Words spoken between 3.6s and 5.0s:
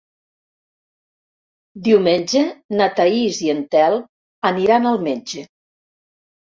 Telm aniran